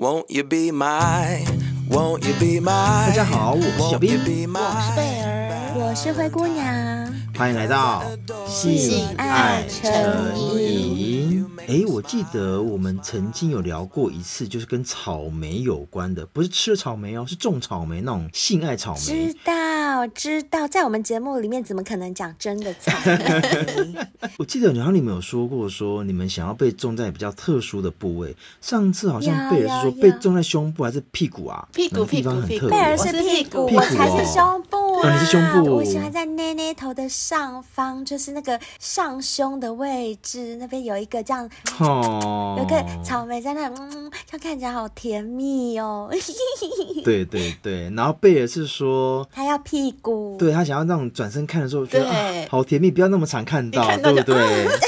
[0.00, 1.44] Won't you be my,
[1.90, 3.08] won't you be my?
[3.08, 8.04] 大家好，我是小兵，我是贝儿，我是灰姑娘，欢迎来到
[8.46, 11.44] 性爱成瘾。
[11.66, 19.00] 哎，我记得我们曾经有聊过一次，就是跟草莓有关的，不是吃的草莓哦，是种草莓那种性爱草莓。
[19.00, 19.52] 知道，
[20.06, 23.94] 知道，在我们节目里面怎么可能讲真的草莓？
[24.38, 28.34] 我记得，然后你们有说过，说你们想要被种在比较特殊的部位。
[28.60, 31.68] 上次好像贝尔是说被种在胸部还是屁股啊？
[31.72, 32.68] 屁股，屁股，屁股。
[32.68, 35.76] 贝尔是屁股，屁股，我才是胸部你是胸部。
[35.76, 41.48] 我喜欢在奶奶头的上方，就是那个上胸的位置，那边有一个这样。
[41.78, 46.10] 哦，有个草莓在那，嗯，这样看起来好甜蜜哦。
[47.04, 52.16] 对对对，然后贝尔是说他要屁股，对他想要那种转身看的时候觉得、啊、
[52.50, 54.68] 好甜蜜，不要那么常看到，看到对不对？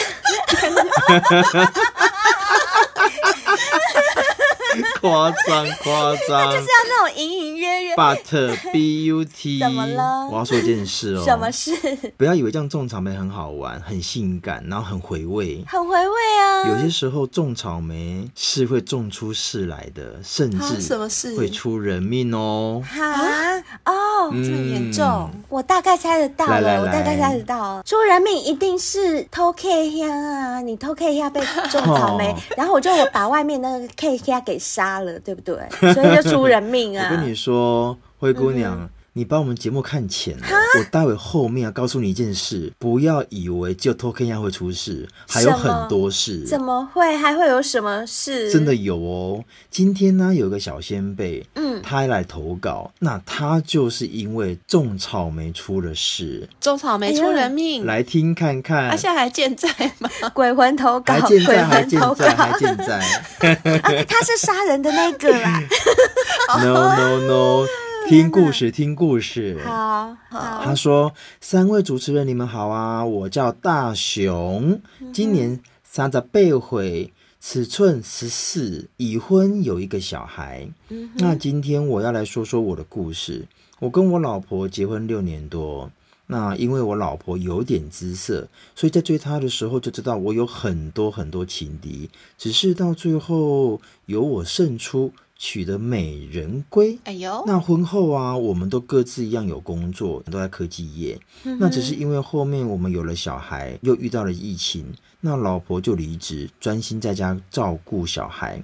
[5.00, 7.96] 夸张 夸张，就是要那种隐隐约约。
[7.96, 10.28] But B U T，怎么了？
[10.30, 11.24] 我要说一件事哦。
[11.24, 11.72] 什么事？
[12.16, 15.64] 不要以为这样种草莓很好玩、很性感，然后很回味。
[15.66, 16.68] 很回味啊！
[16.68, 22.82] 有些时候种草莓是会种出事来的，甚至什么事会出人命哦。
[22.86, 25.30] 哈哦，嗯、这么严重？
[25.48, 26.80] 我大概猜得到了。
[26.82, 30.60] 我大概猜得到，出人命一定是偷 K 香啊！
[30.60, 31.40] 你偷 K 香被
[31.70, 35.56] 种草莓，哦、然后我就我把外面那个 K 香给杀了，对不对？
[35.94, 37.08] 所以就出人命啊！
[37.10, 38.88] 我跟你说，灰姑娘。
[39.20, 40.46] 嗯你把我们节目看浅了，
[40.78, 46.42] 我待会后面要告诉你一件事，不要以为只有偷看一下会出事，还有很多事。
[46.46, 47.14] 怎么会？
[47.18, 48.50] 还会有什么事？
[48.50, 49.44] 真的有哦！
[49.70, 58.88] 今天呢，有个小仙贝，嗯，他来投稿，那他就是因为种草莓出了事，种草莓出人命，来听看看。
[58.88, 60.08] 他现在还健在吗？
[60.32, 62.96] 鬼魂投稿，还健在，还健在，还健在。
[62.96, 65.62] 啊，他是杀人的那个啦！
[66.64, 67.66] No no no。
[68.10, 69.62] 听故事，听故事。
[69.64, 70.64] 好，好。
[70.64, 73.04] 他说：“三位主持人，你们好啊！
[73.04, 74.80] 我叫大雄，
[75.12, 80.68] 今年三十八岁，尺寸十四，已婚，有一个小孩。
[80.88, 83.46] 嗯、那今天我要来说说我的故事。
[83.78, 85.88] 我跟我老婆结婚六年多，
[86.26, 95.12] 那因为我老婆有点姿色，所以在追她的时候就知道我有很多很多情敌，只是到最后由我胜出。”
[95.42, 97.42] 娶得美人归，哎呦！
[97.46, 101.18] 那婚后啊，我们都各自一样有工作，都在科技业。
[101.44, 104.84] 嗯、那只是因为后面我们有了小孩，又遇到了疫情，
[105.22, 108.62] 那老婆就离职，专心在家照顾小孩。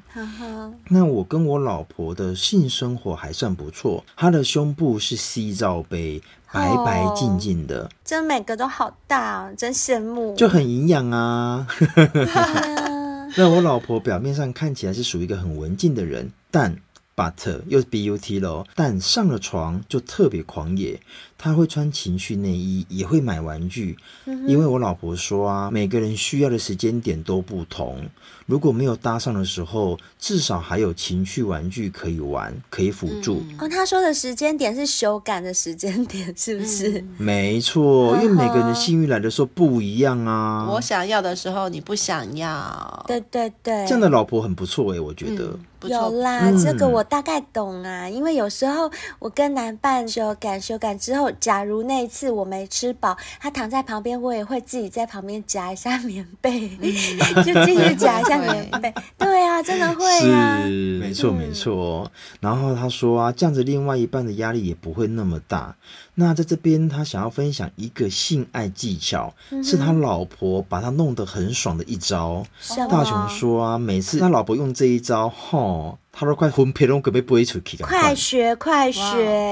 [0.88, 6.20] 那我跟我老婆的性生活还算不错，她的胸部是 C 罩杯，
[6.52, 11.66] 白白净净的，真、哦、每个都好大，真羡慕，就很营养啊。
[13.38, 16.80] 那我老婆表面上看起来是属于一个很文静的人，但
[17.14, 21.00] but 又是 but 喽，但上了床就特别狂野。
[21.38, 23.96] 她会穿情趣内衣，也会买玩具。
[24.24, 28.08] 嗯、因为我老婆说啊，每个人需要的时间点都不同。
[28.46, 33.42] 如果没有搭上的时候，至少还有情趣玩具可以玩，可以辅助。
[33.50, 37.00] 嗯、哦，他说的时间点是修改的时间点，是不是？
[37.00, 40.68] 嗯、没错，因为每个人的性欲来的时候不一样啊。
[40.70, 43.04] 我想要的时候你不想要。
[43.08, 45.44] 对对对，这样的老婆很不错哎，我觉得。
[45.46, 48.08] 嗯有啦，这个我大概懂啊。
[48.08, 56.68] 因为有时候我跟男伴修改修改之后，假如那一次我没吃饱，他躺在旁边，我也会自己在旁边夹一下棉被，
[57.44, 58.92] 就继续夹一下棉被。
[59.18, 60.60] 对啊，真的会啊，
[61.16, 62.10] 错没错。
[62.40, 65.74] 然后他说啊，这样子另外一半的压力也不会那么大。
[66.14, 72.44] 那在这边，他想要分享一个性爱技巧，是他老婆把他弄得很爽的一招。
[72.90, 77.76] 大雄说啊，每次他老婆用这一招，吼，他都快魂皮了，准备不会出去。
[77.78, 79.00] 快学快学，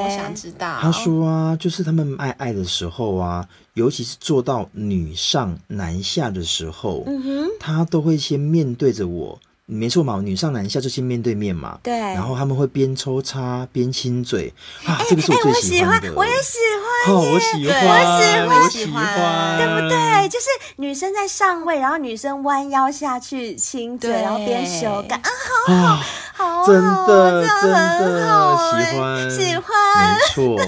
[0.05, 0.79] 我想知道。
[0.81, 9.39] 他说啊，就是他们爱爱的时候啊，尤其是做到女上男下的时候，嗯哼，他都会先面对着我。
[9.67, 11.79] 没错嘛，女上男下就先面对面嘛。
[11.83, 11.99] 对。
[11.99, 14.53] 然后他们会边抽插边亲嘴
[14.85, 16.13] 啊，这个是我最喜欢的。
[16.15, 16.59] 我也喜
[17.07, 20.29] 欢，我也喜欢，我喜欢，我喜欢，对不对？
[20.29, 20.47] 就是
[20.77, 25.21] 女生在上位，然后女生弯腰下去亲嘴，然后边羞感
[25.69, 26.01] 啊，
[26.35, 30.61] 好好，真的真的喜欢，喜欢，没错。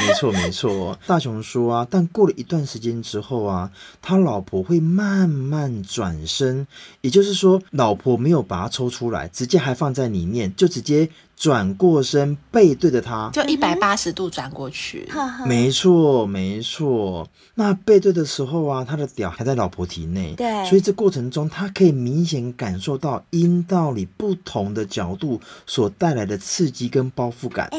[0.00, 0.98] 没错没错。
[1.06, 6.66] 大雄说啊，但过了一段时间之后啊，他老婆会慢慢转身，
[7.00, 11.08] 也就是说，老婆没有把它抽出来，直接还放在里面，就直接。
[11.38, 15.08] 转过身背对着他，就一百八十度转过去。
[15.46, 17.28] 没错，没错。
[17.54, 27.68] 那背对的时候啊，他的屌还在老婆体内，对，所以这过程中他可以明显感受到阴道里不同的角度所带来的刺激跟包覆感。
[27.70, 27.78] 哎，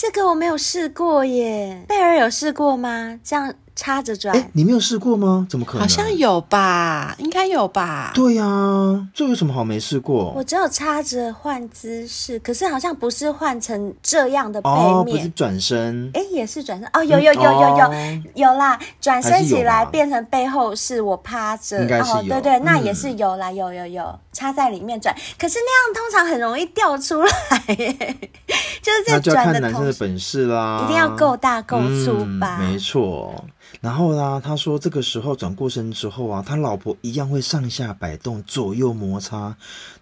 [0.00, 3.18] 这个我没有试过耶，贝尔有试过吗？
[3.24, 3.52] 这样。
[3.78, 5.46] 插着转，哎，你没有试过吗？
[5.48, 5.82] 怎么可能？
[5.82, 8.10] 好像有吧，应该有吧。
[8.12, 10.32] 对呀、啊，这有什么好没试过？
[10.34, 16.10] 我只有插着换姿势，可是好像不是换成这样的背面，哦、不是转身。
[16.12, 27.30] 哎，也是转身哦，有有有有有有，嗯哦、有啦，转身起来变成背后是我趴着，应该是有，哦、对对，那也是有啦，有有有插在里面转，可是那样通常很容易掉出来
[27.76, 28.18] 耶，
[28.82, 33.32] 就是在转的同时，那就看男生的本事啦，一定要够大够粗吧，嗯、没错。
[33.80, 39.56] 然后呢，他说这个时候转过身之后啊，他老婆一样会上下摆动，左右摩擦。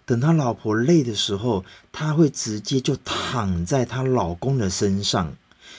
[0.05, 5.33] 等他老婆累的时候，他会直接就躺在他老公的身上，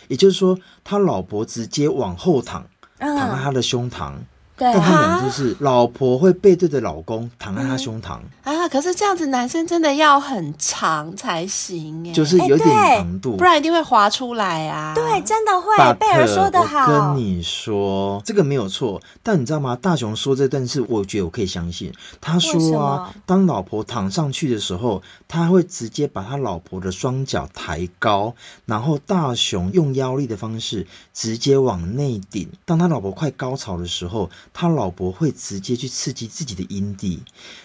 [0.06, 2.66] 也就是说，他老婆直接往后躺，
[2.98, 4.14] 躺在他的胸膛。
[4.58, 14.92] 对，但他们就是老婆会背对着老公躺在他胸膛、嗯、啊，可是这样子男生真的要很长才行哎，就是有点长度，不然一定会滑出来啊。
[14.96, 15.68] 对，真的会。
[16.00, 19.76] 贝尔说的好，跟你说这个没有错，但你知道吗？
[19.80, 21.92] 大雄说这段事，我觉得我可以相信。
[22.20, 28.34] 他说啊，当老婆躺上去的时候，他会直接把他老婆的双脚抬高，
[28.66, 30.84] 然后大雄用腰力的方式
[31.14, 32.48] 直接往内顶。
[32.64, 34.28] 当他老婆快高潮的时候。
[34.52, 37.22] 他老婆会直接去刺激自己的阴蒂，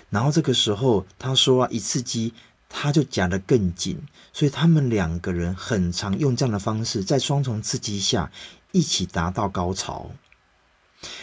[0.10, 2.34] 然后这个时候他说啊，一刺激
[2.70, 4.00] 他就夹得更紧，
[4.32, 8.32] 所以他们两个人很常用这样的方式，在双重刺激下
[8.72, 10.12] 一起达到高潮。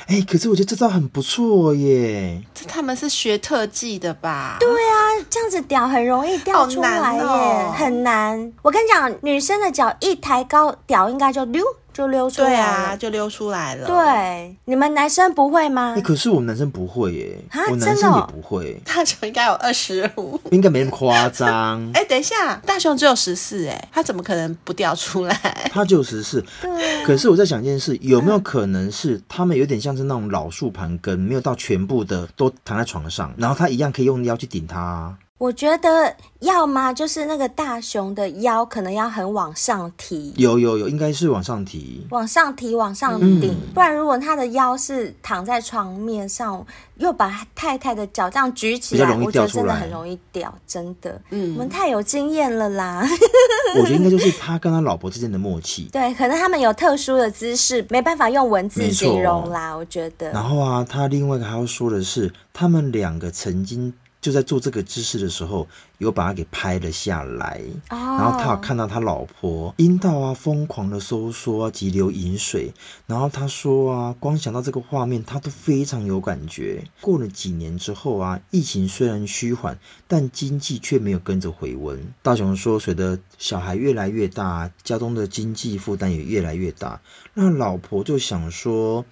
[0.09, 2.45] 哎，可是我觉得这招很不错耶！
[2.53, 4.59] 这他们是学特技的吧？
[4.61, 8.53] 对啊，这样子屌很容易掉出来耶，哦、很难。
[8.61, 11.65] 我跟你讲，女生的脚一抬高，屌应该就溜。
[11.93, 13.87] 就溜出来了，对啊，就溜出来了。
[13.87, 15.95] 对，你们男生不会吗？
[15.97, 18.81] 欸、可是我们男生不会耶，蛤我男生也不会。
[18.85, 21.85] 大雄应该有二十五，应该没那么夸张。
[21.93, 25.71] 哎、欸，等一下，大雄只有十四，哎，他怎么可能不掉出来？
[25.73, 26.45] 他就十四。
[26.61, 27.05] 对。
[27.05, 35.17] 可是我在想一件事，有没有可能是他们有点像是那种老树盘根，没有到全部的都躺在床上，然后他一样可以用腰去顶他。
[35.41, 43.51] 我觉得要么就是那个大熊的腰可能要很往上提，有有有，应该是往上提，往上提，往上顶。
[43.51, 46.63] 嗯、不然如果他的腰是躺在床面上，
[46.97, 51.19] 又把太太的脚这样举起来，我觉得真的很容易掉，真的。
[51.31, 53.03] 嗯，我们太有经验了啦。
[53.81, 55.89] 我觉得应该就是他跟他老婆之间的默契。
[55.91, 59.75] 对，可能他们有特殊的姿势，没办法用文字形容啦。
[59.75, 60.31] 我觉得。
[60.33, 63.95] 然后啊，他另外一个还要说的是，他们两个曾经。
[64.21, 65.67] 就在做这个姿势的时候，
[65.99, 67.61] 有把他给拍了下来。
[67.89, 68.01] Oh.
[68.01, 72.73] 然后他有看到他老婆阴道啊疯狂的收缩啊，急流饮水。
[73.07, 76.85] 然后他说啊，光想到这个画面，他都非常有感觉。
[77.01, 82.13] 过了几年之后啊，疫情虽然趋缓，但经济却没有跟着回温。
[82.23, 87.01] 大雄说，随着小孩越来越大，家中的经济负担也越来越大，
[87.35, 89.05] 那老婆就想说，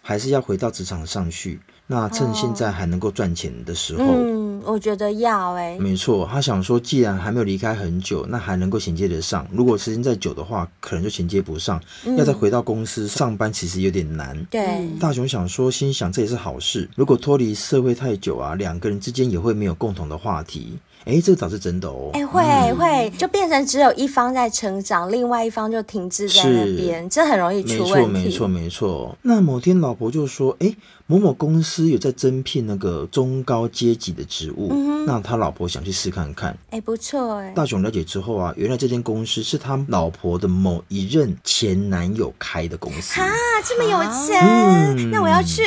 [0.00, 1.60] 还是要回到职场上去。
[1.86, 9.46] 那趁现在还能够赚钱的时候，嗯，我觉得要哎，没错，他想说，既然还没有离开很久，那还能够衔接得上。
[9.52, 14.44] 如果时间再久的话，可能就衔接不上，嗯、要再回到公司上班，其实有点难。
[14.50, 16.88] 对，大雄想说，心想这也是好事。
[16.96, 20.78] 如果脱离社会太久啊，两个人之间也会没有共同的话题。
[21.04, 22.08] 哎，这个倒是真的哦。
[22.14, 28.10] 哎，会、嗯、会，就变成只有一方在成长，另外一方就停滞在那边，是这很容易出问题。
[28.10, 29.18] 没错，没错，没错。
[29.20, 30.74] 那某天，老婆就说：“哎，
[31.06, 37.52] 某某公司有在征聘那个中高阶级的职务，嗯、那他老婆想去试看看。”哎，不错哎。
[37.54, 43.20] 大雄了解之后啊，原来这间公司是他老婆的某一任前男友开的公司。
[43.20, 43.28] 啊，
[43.64, 45.62] 这么有钱，那我要去。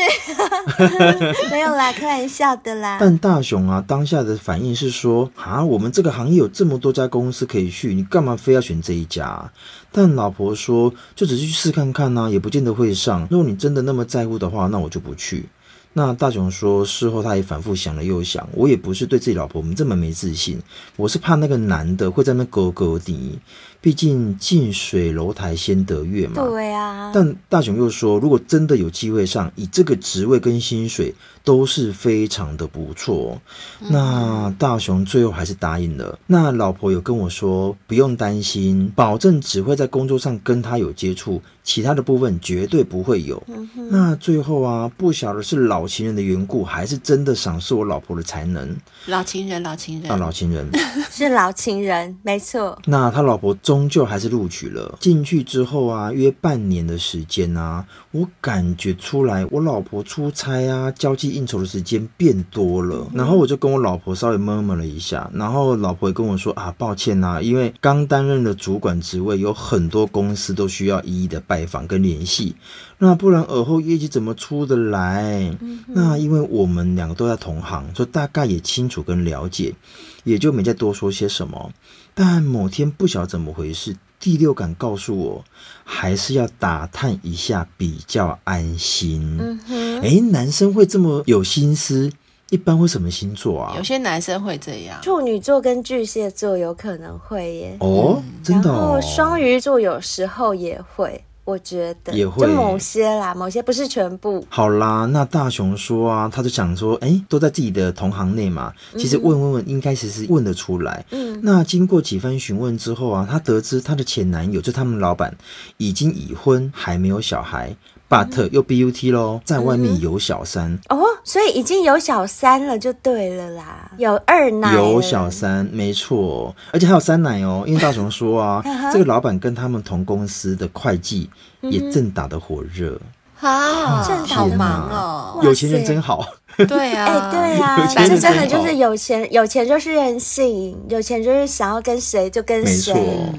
[1.51, 2.97] 没有啦，开玩笑的啦。
[2.99, 5.29] 但大雄啊，当下的反应是说。
[5.35, 9.49] 啊，我们这个行业有这么多家公司可以去，你干嘛非要选这一家？
[9.97, 13.27] 但老婆说，就只是去试看看呢、啊，也不见得会上。
[13.31, 15.45] 如果你真的那么在乎的话，那我就不去。
[15.93, 20.59] 那大雄说，事后他也反复想了又想，我也不是对自己老婆我们这么没自信，
[20.97, 23.39] 我是怕那个男的会在那勾勾底。
[23.81, 26.43] 毕竟近水楼台先得月嘛。
[26.43, 27.11] 对啊。
[27.11, 31.15] 但大雄又说，如果真的有机会上，以这个职位跟薪水
[31.47, 33.39] 都是非常的不错。
[33.79, 36.19] 嗯、那大雄最后还是答应了。
[36.27, 41.41] 那老婆有跟我说，不用担心，保证只会在工作上跟他有接触。
[41.63, 43.43] 其他的部分绝对不会有。
[43.47, 48.73] 嗯、那最后啊，不晓得是老情人的缘故，还是真的赏识我老婆的才能。
[49.07, 50.65] 老情人，老情人，啊，老情人
[51.11, 52.77] 是老情人，没错。
[52.85, 54.97] 那他老婆终究还是录取了。
[55.01, 63.07] 进去之后啊，约半年的时间啊，我感觉出来，我老婆出差啊，交际应酬的时间变多了。
[63.11, 71.67] 嗯、然后我就跟我老婆稍微 murmur 了一下，然后老婆也跟我说啊，抱歉呐，因为刚担任的主管职位，有很多公司都需要一一的拜。
[71.67, 72.55] 访跟联系，
[72.99, 75.53] 那不然尔后业绩怎么出得来？
[75.87, 79.75] 那因为我们两个都在同行，所以大概也清楚跟了解，
[80.23, 81.73] 也就没再多说些什么。
[82.13, 85.45] 但某天不晓得怎么回事，第六感告诉我，
[85.83, 89.37] 还是要打探一下比较安心。
[89.39, 89.59] 嗯
[90.01, 92.11] 哼，哎，男生会这么有心思？
[92.49, 93.73] 一般会什么星座啊？
[93.77, 97.77] 有些男生会这样，处女座跟巨蟹座有可能会耶。
[97.81, 98.73] 哦，真的哦。
[98.73, 101.23] 然后双鱼座有时候也会。
[101.43, 104.45] 我觉得也会，就某些啦，某些不是全部。
[104.49, 111.05] 好啦，那大雄说啊，他就想说，哎、欸，都在自己的同行内嘛，其实问问问，应该其实是问得出来。
[111.11, 115.33] 嗯，那经过几番询问之后啊，他得知他的前男友就他们老板
[115.77, 117.73] 已经已婚，还没有小孩。
[118.09, 127.65] But 又 BUT 喽，在外面有小三、嗯、哦，所以已经有小三了，就对了啦，有二奶，有小三，没错，而且还有三奶哦。
[127.67, 132.97] 因为大雄说啊， 这个老板跟他们同公司的会计也正打得火热，
[133.41, 136.25] 啊，正好忙哦，有钱人真好。
[136.65, 142.93] 对啊，哎，对啊， 反正真的就是有钱，有钱就是任性，有钱就是想要跟谁就跟谁。
[142.93, 143.33] 没错。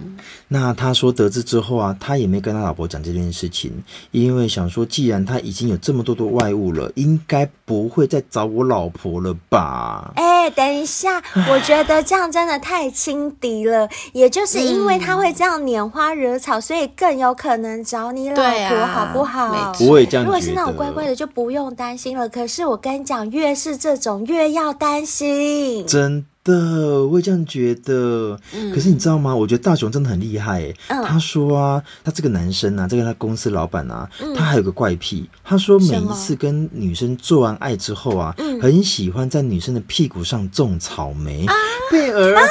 [0.49, 3.71] 那他说得知之后啊，他也没跟他老婆讲这件事情，
[4.11, 10.13] 因为想说，既然他已经有这么多的外物了，应该不会再找我老婆了吧？
[10.17, 13.89] 哎，等一下，我觉得这样真的太轻敌了。
[14.13, 19.73] 也就是因为他会这样拈花惹草，所以更有可能找你老婆，好不好？
[19.75, 20.25] 不会这样。
[20.25, 22.29] 如果是那种乖乖的，就不用担心了。
[22.29, 28.41] 可是我跟你讲越是这种越要担心，真的，我也这样觉得。
[28.55, 29.37] 嗯、可是你知道吗？
[29.37, 30.75] 我觉得大雄真的很厉害。
[30.89, 35.29] 嗯、他说啊，他这个男生啊，这个他公司老板啊，嗯、他还有个怪癖。
[35.45, 41.45] 他说每一次跟女生做完爱之后啊，很喜欢在女生的屁股上种草莓。
[41.45, 41.55] 啊、
[41.91, 42.43] 贝儿，啊、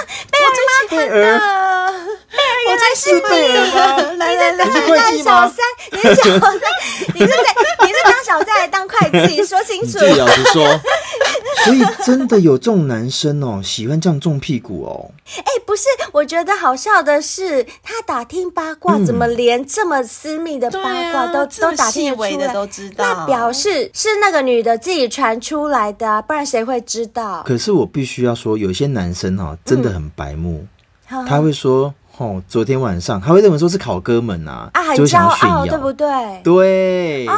[0.90, 1.67] 贝儿，贝儿。
[2.68, 4.12] 我在是贝儿吗？
[4.18, 5.58] 来来来，你是当小三，
[5.92, 6.62] 你是小三，
[7.14, 7.56] 你是在
[7.86, 9.44] 你是当小三还是当会计？
[9.46, 10.00] 说清楚。
[10.00, 10.68] 自己老实说。
[11.66, 15.12] 所以真的有这种男生哦，喜欢这样重屁股哦。
[15.38, 22.54] 哎，不是，我觉得好笑的是，他打听八卦，怎么连这么私密的八卦都都打听出来？
[22.54, 23.04] 都知道。
[23.04, 27.44] 那表示是那个女的自己传出来的，不然谁会知道？
[27.46, 30.66] 可是我必须要说，有些男生哈，真的很白目，
[31.28, 31.94] 他会说。
[32.18, 36.08] 哦，昨天晚上还会认为说是考哥们呐，啊，很骄傲，对不对？
[36.44, 37.34] 对，哦，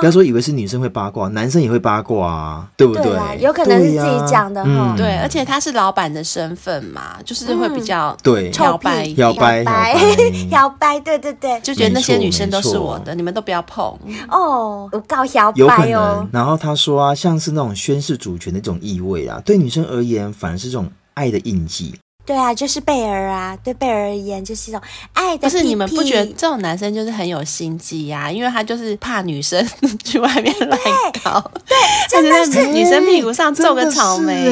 [0.00, 3.04] 不要说以为是女生会八卦，男生也会八卦啊，对不对？
[3.40, 4.94] 有可能是自己讲的哈。
[4.96, 8.50] 对，而且他是老板的身份嘛，就是会比较对。
[8.58, 13.84] 摇摆摇摆摇摆摇摆，对对对，就觉得那些女生都是我的，你们都不要碰。
[14.28, 15.54] 哦，我告摇摆哦。
[15.54, 16.28] 有可能。
[16.32, 21.94] 然后他说啊，像是那种宣示主权的那种意味啊，对女生而言，反而是这种爱的印记。
[22.26, 24.80] 对啊，就是贝儿啊，对贝儿而言就是一种
[25.12, 25.42] 爱的屁屁。
[25.42, 28.30] 不是你们不觉得这种男生就是很有心机呀？
[28.30, 29.66] 因为他就是怕女生
[30.04, 30.80] 去外面乱
[31.22, 31.76] 搞，对，
[32.08, 34.44] 真的是女生屁股上种个草莓，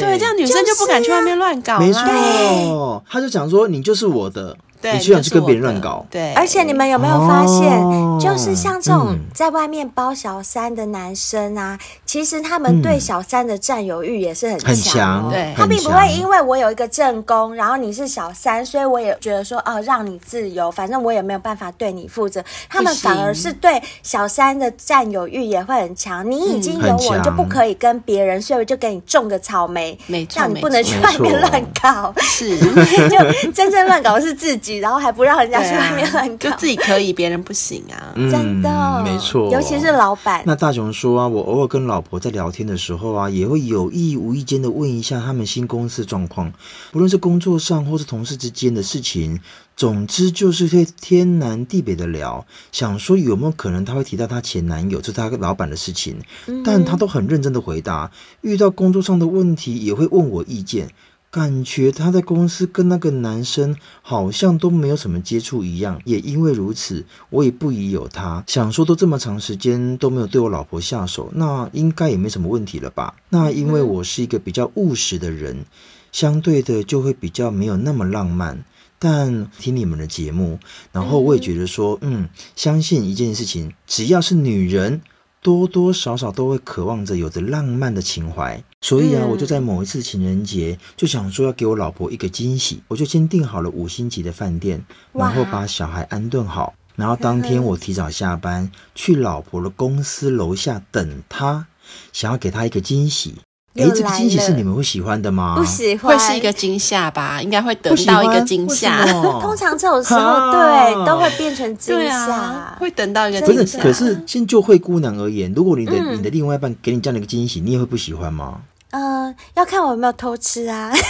[0.00, 1.78] 对，这样女生就不敢去外面乱搞。
[1.78, 4.56] 没错，他就讲说你就是我的。
[4.84, 22.44] 你居然去跟别人乱搞，对，而且你们有没有发现，哦、就是像这种在外面包小三的男生啊，嗯、其实他们对小三的占有欲也是很强，很强，对，他并不会因为我有一个正宫，然后你是小三，所以我也觉得说哦，让你自由，反正我也没有办法对你负责。
[22.68, 33.16] 他们反而是对小三的占有欲也会很强，你已经有我，就不可以跟别人，所以我就给你种个草莓，没错，让你不能去外面乱搞，是，就
[33.54, 34.76] 真正乱搞的是自己。
[34.76, 38.12] 然后还不让人家去外面乱搞，就自己可以，别人不行啊！
[38.30, 40.42] 真的，嗯、没错，尤其是老板。
[40.44, 46.52] 那大雄说啊，我偶尔跟老婆在聊天的时候啊，也会有意无意间的问一下他们新公司状况，
[46.90, 49.40] 不论是工作上或是同事之间的事情，
[49.74, 52.44] 总之就是会天南地北的聊。
[52.70, 56.20] 想说有没有可能他会提到他前男友，就是他老板的事情，
[56.64, 58.10] 但他都很认真的回答。
[58.42, 60.90] 遇到工作上的问题也会问我意见。
[61.32, 65.98] 感觉他在公司跟那个男生好像都没有什么接触一样。
[66.04, 68.44] 也因为如此，我也不疑有他。
[68.46, 73.14] 想说都这么长时间都没有对我老婆下手，那应该也没什么问题了吧？
[73.30, 75.64] 那因为我是一个比较务实的人，
[76.12, 78.62] 相对的就会比较没有那么浪漫。
[78.98, 80.58] 但听你们的节目，
[80.92, 85.00] 然后我也觉得说，嗯，相信一件事情，只要是女人。
[85.42, 101.66] 多多少少都会渴望着有着浪漫的情怀，所以啊，我就在某一次情人节就想说要给我老婆一个惊喜，我就先订好了五星级的饭店，然后把小孩安顿好，然后当天我提早下班去老婆的公司楼下等她，
[102.12, 103.40] 想要给她一个惊喜。
[103.74, 105.54] 哎，这个惊喜是你们会喜欢的吗？
[105.56, 107.40] 不喜欢，会是一个惊吓吧？
[107.40, 109.02] 应该会得到一个惊吓。
[109.40, 113.78] 通常这种时候，对，都会变成惊吓，啊，会等到一个惊吓。
[113.78, 118.60] 不是，可是先就灰姑娘而言，如果你的、嗯、你的另外一半给你这样的一个惊喜，你也会不喜欢吗？
[118.90, 120.92] 嗯、呃，要看我有没有偷吃啊。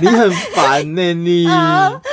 [0.00, 1.46] 你很烦呢、欸，你、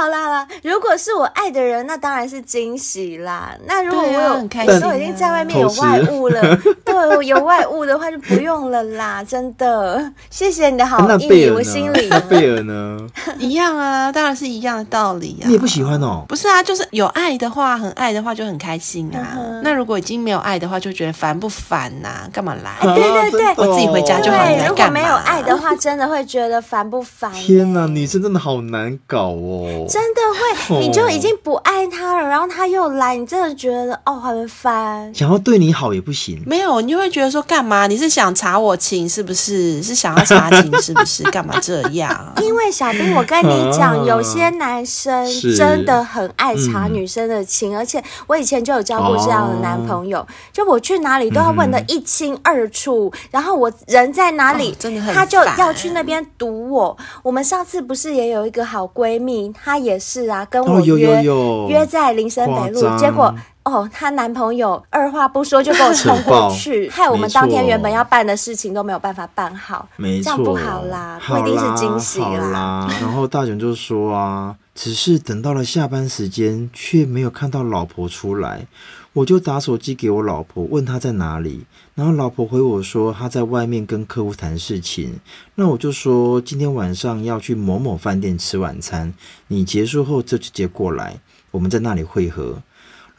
[0.00, 0.48] 好啦好啦。
[0.62, 3.54] 如果是我爱的人，那当然是惊喜啦。
[3.66, 6.40] 那如果我有，啊啊、我都已经在外面有外物了，
[6.82, 9.22] 对，有外物的话就不用了啦。
[9.22, 12.08] 真的，谢谢你的好意，我心里。
[12.08, 12.98] 那贝尔呢？
[13.38, 15.44] 一样啊，当然是一样的道理啊。
[15.44, 16.24] 你也不喜欢哦？
[16.26, 19.36] 不是啊，就是有爱的话，很爱的话就很开心啊。
[19.36, 22.28] 嗯、那如果已经没有爱的话，就觉得烦不烦呐、啊？
[22.32, 22.72] 干嘛来？
[22.94, 24.46] 对对对，我自己回家就好了。
[24.46, 27.30] 对，如果没有爱的话，真的会觉得烦不烦？
[27.32, 29.86] 天哪，女生真的好难搞哦！
[29.90, 30.20] 真的
[30.68, 35.12] 会，你就已经不爱他了，然后他又来，你真的觉得哦很烦。
[35.12, 37.88] 想要对你好也不行，没有，你就会觉得说干嘛？
[37.88, 39.82] 你是想查我情是不是？
[39.82, 41.24] 是想要查情是不是？
[41.30, 42.16] 干嘛这样？
[42.40, 56.96] 因为小兵，我跟你讲，有些男生真的很爱查女生的情，而且我以前就有交过这样的男朋友，就我去哪里都要问的一清二楚，然后我人在哪里，真的很，他就要去那边堵我。
[57.22, 61.22] 我们上次不是也有一个好闺蜜，她也是啊，跟我约
[61.68, 72.88] 约在林森北路，结果哦，她男朋友二话不说就给我冲 过去，害我们当天原本要办的事情都没有办法办好，没错，这样不好啦，不一定是惊喜啦。
[73.00, 78.66] 然后大雄就说啊，只是等到了下班时间，却没有看到老婆出来。
[79.12, 85.18] 我就打手机给我老婆，问她在哪里，然后老婆回我说她在外面跟客户谈事情。
[85.56, 89.12] 那我就说今天晚上要去某某饭店吃晚餐，
[89.48, 92.62] 你结束后就直接过来，我们在那里会合。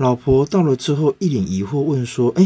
[0.01, 2.43] 老婆到了之后一脸疑惑问说：“哎，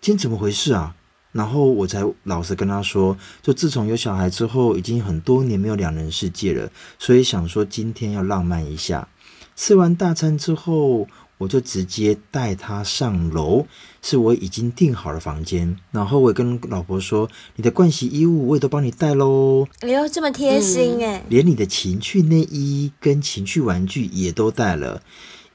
[0.00, 0.94] 今天怎么回事啊？”
[1.32, 9.08] 然后我才老实跟她说，就自从有小孩之后，已经很多年没有两人世界了，所以想说今天要浪漫一下。
[9.56, 11.08] 吃完大餐之后。
[11.40, 13.64] 我就直接带她上楼，
[14.02, 19.66] 是我已经订好了房间，然后我也跟老婆说，你的盥洗衣物我也都帮你带喽。
[19.80, 21.24] 哎呦，这么贴心哎！
[21.30, 25.00] 连你的情趣内衣跟情趣玩具也都带了。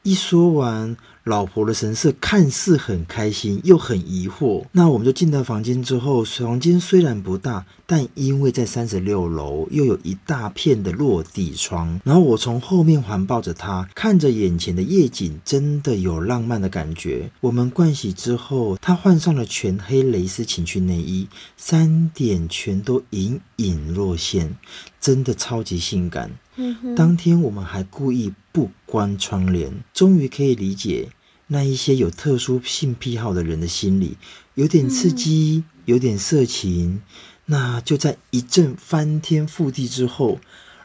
[0.01, 0.97] 一说完。
[1.25, 4.63] 老婆的神色看似很开心，又很疑惑。
[4.73, 11.99] 那我们就进到房间之后，房间虽然不大，但因为在三十六楼，又有一大片的落地窗。
[12.03, 17.31] 然后我从后面环抱着她，看着眼前的夜景，真的有浪漫的感觉。
[17.41, 24.55] 我们盥洗之后，她换上了全黑蕾丝情趣内衣，三点全都隐隐若现，
[25.01, 26.29] 真的超级性感。
[26.95, 31.09] 当天我们还故意不关窗帘，终于可以理解
[31.47, 34.17] 那一些有特殊性癖好的人的心理，
[34.55, 37.01] 有点刺激，有点色情。
[37.45, 40.39] 那就在一阵翻天覆地之后，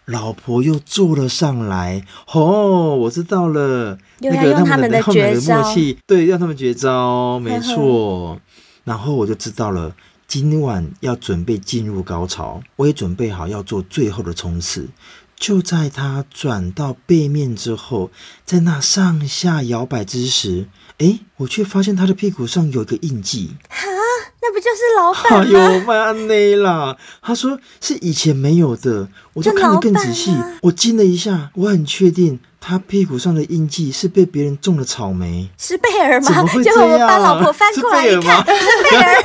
[0.05, 2.05] 老婆又坐了上来。
[2.33, 8.39] 哦，我知道了，那个他们的后面的默契，对，让他们绝招，没错。
[8.85, 9.95] 然后我就知道了，
[10.27, 14.87] 今晚要准备进入高潮，我也准备好要做最后的冲刺。
[15.41, 18.11] 就在他转到背面之后，
[18.45, 23.57] 在那上下摇摆之时，哎，我却发现他的屁股上有一个印记。
[23.71, 23.79] 哈，
[24.43, 25.71] 那不就是老板吗？
[25.71, 26.95] 哎呦，麦安内啦！
[27.23, 35.49] 他说是以前没有的，我就看得更仔细，我惊了一下，我很确定他屁股上的印记是被别人种了草莓。
[35.57, 36.27] 是贝尔吗？
[36.29, 36.79] 怎么会这样？
[36.79, 39.25] 结果我把老婆翻过来一看，是贝尔。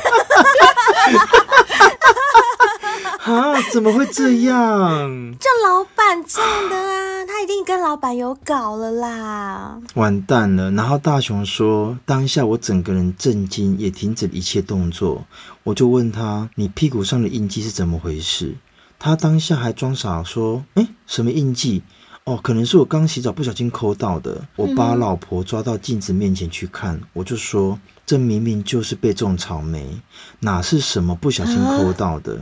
[3.24, 3.60] 啊！
[3.72, 5.34] 怎么会这样？
[5.40, 9.78] 这老板唱的啊，他一定跟老板有搞了啦！
[9.94, 10.70] 完蛋了！
[10.72, 15.24] 然后大雄说，当下我整个人震惊，也停止了一切动作。
[15.64, 18.56] 我就问他：“你屁股上的印记是怎么回事？”
[18.98, 21.82] 他当下还装傻说：“哎，什么印记？
[22.26, 24.42] 哦，可能是我刚洗澡不小心抠到的。
[24.56, 30.00] 我把老婆抓到镜子面前去看，我就说，这明明就是被种草莓，
[30.40, 32.36] 哪是什么不小心抠到的？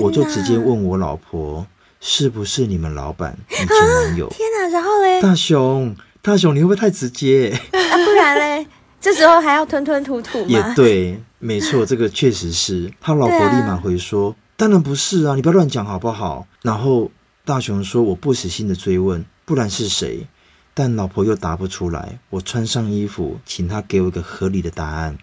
[0.00, 1.64] 我就直接问我老婆，
[2.00, 4.28] 是不是你们老板以前男友？
[4.30, 4.68] 天哪！
[4.68, 7.56] 然后嘞，大雄，大雄，你会不会太直接？
[7.70, 8.66] 啊，不然嘞，
[9.00, 10.46] 这时候还要吞吞吐吐吗？
[10.50, 12.92] 也对，没错，这个确实是。
[13.00, 14.34] 他老婆立马回说。
[14.56, 15.36] 当然不是啊！
[15.36, 16.46] 你不要乱讲好不好？
[16.60, 17.10] 然后
[17.50, 20.28] 大雄说：“我不死心的追问，不然是谁？”
[20.72, 22.20] 但老婆又答不出来。
[22.30, 25.18] 我穿上衣服，请他给我一个合理的答案，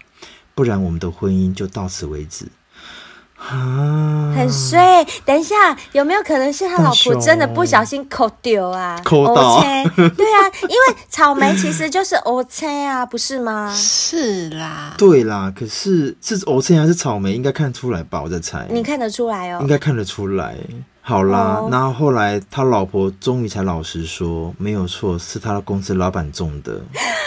[0.54, 2.48] 不然我们的婚姻就到此为止。
[3.38, 5.02] 啊，很衰。
[5.24, 9.00] 等一下，有没有可能是他老婆真的不小心抠丢啊？
[9.02, 9.62] 抠到？
[9.62, 13.72] 对啊，因为草莓其实就是欧菜啊，不是吗？
[13.74, 15.50] 是啦，对啦。
[15.56, 17.32] 可是是欧菜还是草莓？
[17.32, 18.20] 应该看出来吧？
[18.22, 18.66] 我在猜。
[18.70, 19.60] 你看得出来哦？
[19.62, 20.54] 应该看得出来。
[21.08, 26.82] 好啦，然后后来他老婆终于才老实说，没有错，是他的公司老板种的。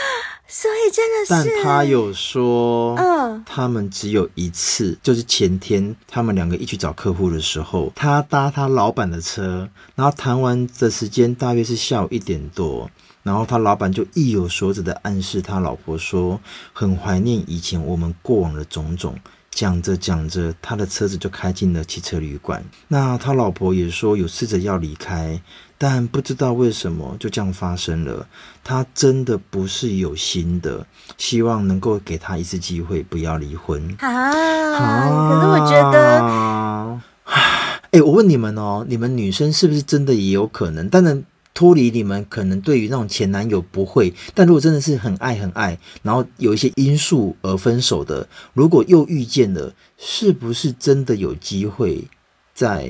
[0.47, 12.87] 所以真的是，但他有说，嗯，他们只有一次，就是前天他们两个一起找客户的时候，他搭他老板的车，然后谈完的时间大约是下午一点多，
[13.23, 16.39] 然后他老板就意有所指的暗示他老婆说，
[16.71, 19.17] 很怀念以前我们过往的种种。
[19.51, 22.63] 讲着讲着，他的车子就开进了汽车旅馆。
[22.87, 25.41] 那他老婆也说有试着要离开，
[25.77, 28.27] 但不知道为什么就这样发生了。
[28.63, 30.85] 他真的不是有心的，
[31.17, 34.09] 希望能够给他一次机会，不要离婚啊！
[34.09, 40.87] 啊可是我觉得，哎、欸，我问你们哦，你们女生是不是真的也有可能？
[40.89, 41.23] 当然。
[41.53, 52.07] 脱离你们可能对于那种前男友不会，但如果真的是很爱很爱，然后有一些因素而分手的，如果又遇见了，是不是真的有机会
[52.53, 52.89] 再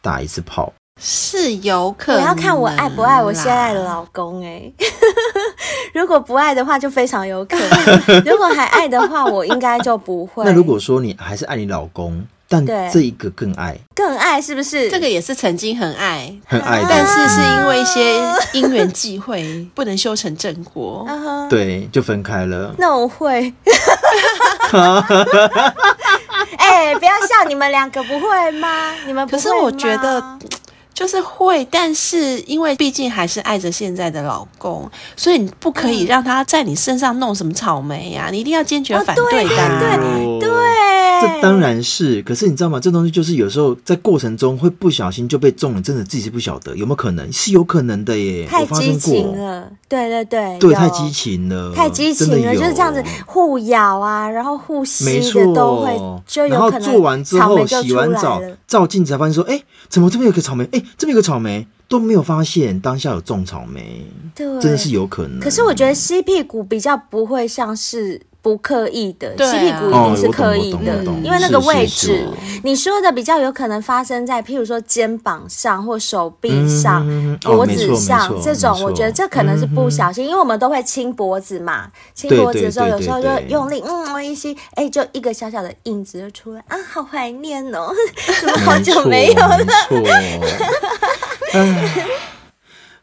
[0.00, 0.72] 打一次炮？
[1.00, 4.74] 是有可能，我要看我爱不爱我现在的老公哎、欸。
[5.94, 10.44] 如果不爱的话，就非常有可能； 如果还爱的话，我应该就不会。
[10.44, 12.24] 那如果说你还是爱你老公？
[12.52, 14.90] 但这一个更爱，更爱是不是？
[14.90, 18.20] 这个也是曾经很爱，很爱，但是是因为一些
[18.52, 21.06] 因缘际会，不能修成正果，
[21.48, 22.74] 对，就分开了。
[22.78, 23.52] 那我会，
[26.58, 28.92] 哎、欸，不要笑，你们两个不会吗？
[29.06, 29.38] 你们不会？
[29.38, 30.38] 可是我觉得。
[30.94, 38.34] 就是会，但是因为毕竟还是爱着现在的老公，所以你不可以让他在你身上弄什么草莓呀、啊嗯！
[38.34, 40.38] 你一定要坚决反对的、啊哦。
[40.38, 40.50] 对对，对，
[41.22, 42.22] 这当然是。
[42.22, 42.78] 可是你知道吗？
[42.78, 47.32] 这东西就是有时候在过程中会不小心就被中了，真的自己是不晓得有没有可能？
[47.32, 49.70] 是有可能的耶，太激情了。
[49.88, 56.70] 对对对，对，太激情了，太激情了，就是这样子互咬啊，然后互吸的都会，就有可能。
[56.70, 60.64] 然后做完之后洗完澡照镜子才发现说，哎，怎么这边有个草莓？
[60.72, 60.82] 哎。
[60.96, 64.06] 这边有个草莓都没有发现，当下有种草莓，
[64.36, 65.40] 对，真的是有可能。
[65.40, 72.26] 可是我觉得吸屁股比较不会像是不刻意的，吸屁股一定是刻意的，哦、因为那个位置，
[72.64, 87.94] 你说的比较有可能发生在譬如说肩膀上或手臂上、嗯、脖子上、哦、这种，我觉得这可能是不小心，嗯、因为我们都会亲脖子嘛，亲脖子的时候有时候就用力，嗯，我一吸，哎，就一个小小的印子就出来啊，好怀念哦，
[88.40, 89.64] 怎么好久没有了？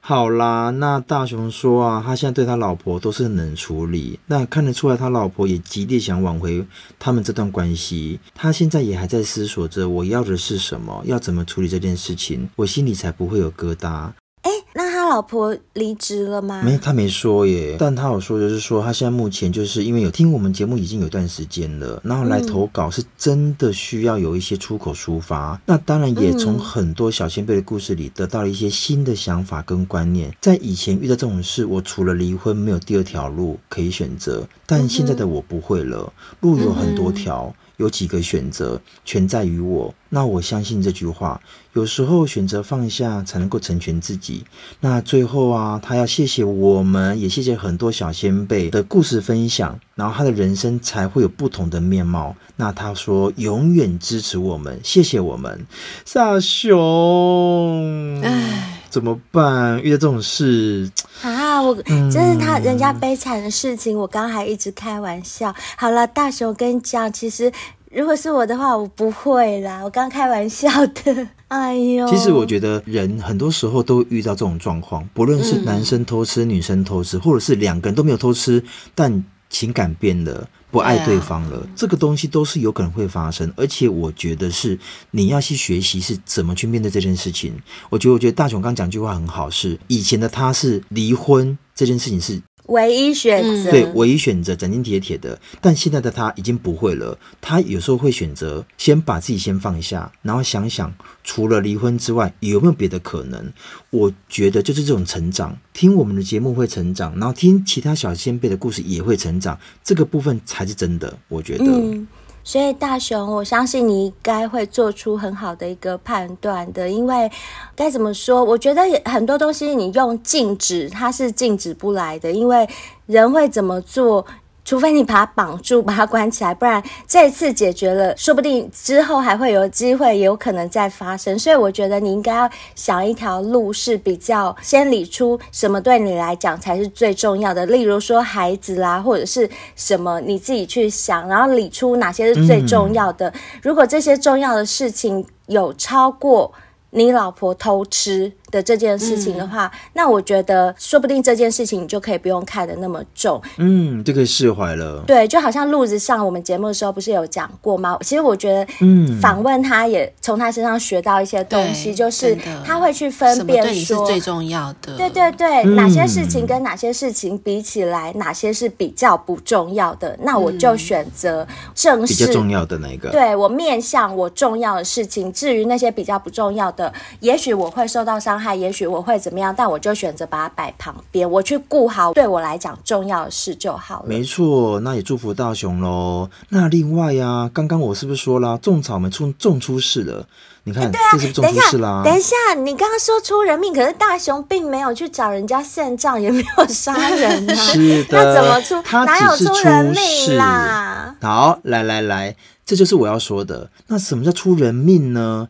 [0.10, 6.66] 好啦，那大雄说啊，他现在对他老婆都是冷处理，那看得出来他老婆也极力想挽回
[6.98, 8.20] 他们这段关系。
[8.34, 14.10] 他现在也还在思索着，我要的是什么，要怎么处理这件事情，我心里才不会有疙瘩。
[14.42, 16.62] 哎，那他老婆离职了吗？
[16.64, 17.76] 没，他没说耶。
[17.78, 25.56] 但他有说，就是说他现在目前就是因为有听我们节目已经有一段时间了，然后来投稿是真的需要有一些出口抒发。
[25.56, 30.34] 嗯、那当然也从很多小先辈的故事里得到了一些新的想法跟观念。
[30.40, 37.54] 在以前遇到这种事，我除了离婚没有第二条路可以选择，但现在的我不会了，路有很多条。
[37.54, 39.96] 嗯有几个选择，全在于我。
[40.10, 41.40] 那我相信这句话，
[41.74, 44.44] 有时候选择放下，才能够成全自己。
[44.82, 52.36] 那最后啊，他要谢谢我们，也谢谢很多小仙贝的故事分享，然后他的人生才会有不同的面貌。
[52.58, 55.66] 那他说永远支持我们，谢谢我们，
[56.12, 58.20] 大雄。
[58.24, 59.82] 唉，怎么办？
[59.82, 65.54] 遇到这种事啊，我真是他人家悲惨的事情，我刚刚还一直开玩笑。
[65.78, 67.52] 好了，大雄，我跟你讲，其实。
[67.92, 71.28] 如果是我的话，我不会啦，我刚开玩笑的。
[71.50, 83.52] 哎呦，其实我觉得人很多时候都遇到这种状况，不论是男生偷吃、嗯、女生偷吃，或者是两个人都没有偷吃，但情感变了，不爱对方了，这个东西都是有可能会发生。
[83.56, 84.78] 而且我觉得是
[85.12, 87.54] 你要去学习是怎么去面对这件事情。
[87.90, 92.42] 我觉得，我觉得大雄刚讲句话很好，是以前的他是离婚这件事情是。
[92.70, 95.40] 唯一选择，对，唯一选择，斩钉截铁的。
[95.62, 103.52] 但现在的他已经不会了，他有时候会选择先把自己先放下，然后想想除了离婚之外有没有别的可能。
[103.90, 111.18] 我觉得就是这种成长，听我们的节目会成长，然后听其他小先辈的故事也会成长，这个部分才是真的。
[111.28, 111.66] 我觉得。
[111.66, 112.08] 嗯
[112.50, 117.32] 所以大雄，我相信你应该会做出很好的一个判断的，因为
[117.76, 118.44] 该怎么说？
[118.44, 122.68] 我觉得很多东西你用禁止，它是禁止不来的，因为
[123.06, 124.26] 人会怎么做？
[124.70, 131.40] 除非你把它绑住，把它关起来，不然这一次解决了，说不定之后还会有机会，也有可能再发生。
[131.40, 143.28] 所以我觉得你应该要想一条路是比较先理出什么对你来讲才是最重要的，例如说孩子啦，或者是什么你自己去想，然后理出哪些是最重要的。
[143.32, 146.54] 嗯、如果这些重要的事情有超过
[146.92, 155.04] 你老婆偷吃的这件事情的话，嗯、那我觉得说不定这件事情你就可以不用看得那么重，嗯，就可以释怀了。
[155.06, 157.98] 对，就好像路子上我们节目的时候不是有讲过吗？
[158.02, 173.10] 其实我觉得，嗯，访问他也从他身上学到一些东西，就是他会去分辨说什么对你是最重要的，对对对，哪些事情跟哪些事情比起来，哪些是比较不重要的，那我就选择正视比较重要的那个。
[173.10, 178.56] 对，我面向我重要的事情，至于那些比较不重要的，也许我会受到伤害。
[178.56, 184.06] 也许我会怎么样，但我就选择把它摆旁边，我去顾好对我来讲重要的事就好了。
[184.08, 186.30] 没错，那也祝福大雄喽。
[186.50, 190.26] 那另外呀、啊，刚刚我是不是说了种草莓出种出事了？
[190.66, 192.02] 你看，对啊，这是种出事啦？
[192.04, 197.54] 等一下，等一下，你刚刚说出人命，可是大雄并没有去找人家算账，也没有杀人啊。
[197.56, 198.82] 是的，那怎么出？
[198.84, 201.16] 他哪有出人命啦？
[201.22, 203.70] 好，来来来，这就是我要说的。
[203.88, 205.48] 那什么叫出人命呢？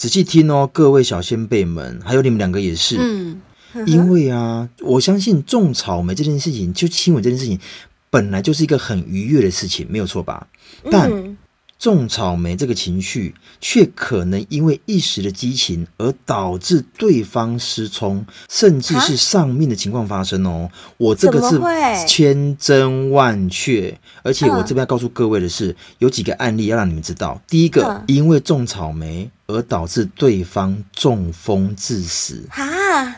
[0.00, 2.96] 仔细听哦，各位小先辈们，还有你们两个也是。
[2.98, 3.42] 嗯，
[3.84, 7.60] 因为啊，我相信种草莓这件事情，就亲吻这件事情，
[8.08, 10.48] 本来就是一个很愉悦的事情，没有错吧？
[10.90, 11.10] 但。
[11.12, 11.36] 嗯
[11.80, 20.70] 种草莓这个情绪，却可能因为一时的激情而导致对方失聪，甚至是丧命的情况发生哦。
[20.98, 21.58] 我这个是
[22.06, 27.40] 千真万确，而且我这边要告诉各位的是，有几个案例要让你们知道。
[27.48, 29.30] 第一个，因为种草莓。
[29.52, 32.64] 而导致对方中风致死啊！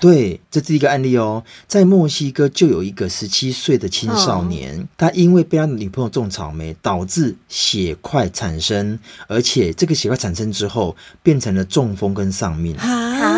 [0.01, 1.43] 对，这是一个案例哦。
[1.67, 13.32] 在墨西哥就有一个十七岁的青少年，哦、他因为被他的女朋友种草莓，导致血块产生，而且这个血块产生之后，变成了中风跟丧命啊。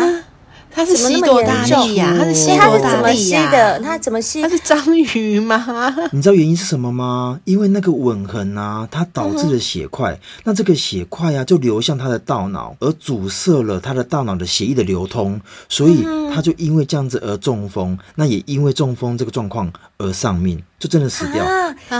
[0.75, 2.13] 他是吸多大力呀？
[2.17, 3.79] 他是吸多大力呀？
[3.81, 4.41] 他怎么吸？
[4.41, 5.65] 他是章鱼吗？
[6.11, 7.39] 你知道原因是什么吗？
[7.45, 10.19] 因为那个吻痕啊，它导致了血块。
[10.43, 17.97] 那这个血块啊，就流向他的大脑，而阻塞了他的大脑的血液的流通，所以他就因为这样子而中风。
[18.15, 21.45] 那也因为中风这个状况而丧命，就真的死掉。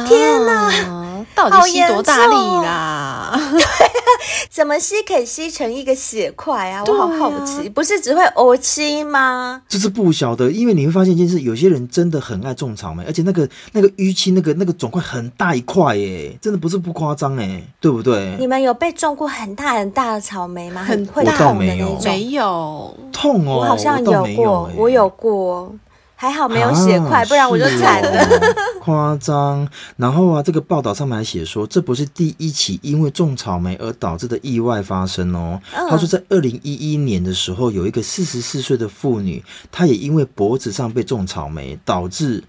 [0.05, 1.23] 天哪！
[1.33, 3.39] 到底吸多大力啦？
[4.49, 6.83] 怎么吸可以吸成一个血块啊？
[6.85, 9.61] 我好好奇，不是只会呕气吗？
[9.67, 18.35] 这是不晓得，因为你会发现一件事，有些人真的很爱种草莓，而且那个那个淤青，那个那个肿块很大一块耶，真的不是不夸张哎，对不对？
[18.39, 20.83] 你们有被种过很大很大的草莓吗？
[20.83, 21.99] 很会痛的那种？
[22.03, 25.73] 没有痛哦，我好像有过，我有过。
[26.15, 28.27] 还好没有血块，啊、不然我就惨了。
[28.81, 29.67] 夸张。
[29.97, 35.59] 然后啊，这个报道上面还写说，这不是第一起因为种草莓而导致的意外发生哦。
[35.73, 42.43] 嗯、他说，在二零一一年的时候，有一个四十四岁的妇女，她也因为脖子上被种草莓，导致。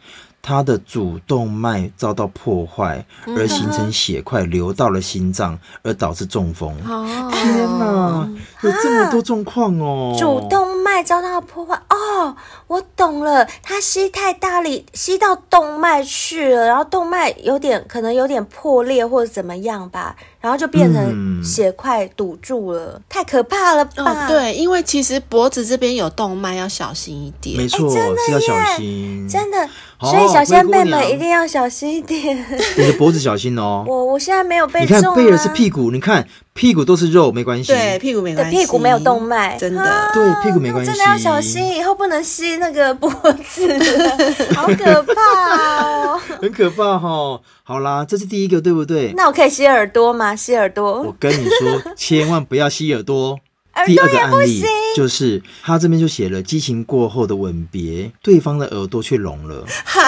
[0.46, 3.04] 他的主动脉遭到破坏，
[3.36, 6.72] 而形成血块流到了心脏，而导致中风。
[6.86, 8.30] 哦、天哪，
[8.62, 10.14] 有这么多状况哦！
[10.16, 12.36] 主动脉遭到破坏哦，
[12.68, 20.14] 我懂了，他吸太大力，吸到动脉去了，然后动脉有点可能有点破裂或者怎么样吧。
[20.38, 24.26] 然后就变成血块堵住了，嗯、太可怕了吧？
[24.26, 27.56] 哦，对，因为其实脖子这边有动脉，要小心一点。
[27.56, 29.68] 没错，真的是要小心，真的。
[30.00, 32.36] 所以小仙贝们一定要小心一点。
[32.76, 33.84] 你的脖子小心哦。
[33.88, 34.82] 我我现在没有被、啊。
[34.82, 36.26] 你看贝尔是屁股，你看。
[36.56, 37.70] 屁股都是肉，没关系。
[37.70, 38.56] 对，屁股没关系。
[38.56, 40.10] 屁股没有动脉，真的。
[40.14, 40.90] 对，屁股没关系。
[40.90, 43.10] 真的要小心，以后不能吸那个脖
[43.44, 43.68] 子，
[44.56, 46.18] 好可怕哦。
[46.40, 47.38] 很可怕哈。
[47.62, 49.12] 好啦，这是第一个，对不对？
[49.14, 50.34] 那我可以吸耳朵吗？
[50.34, 51.02] 吸耳朵。
[51.02, 53.38] 我跟你说，千万不要吸耳朵。
[53.84, 54.64] 第二个案例
[54.96, 59.64] 就是他这边就写了激情过后的吻别，对方的耳朵却聋了。
[59.84, 60.00] 哈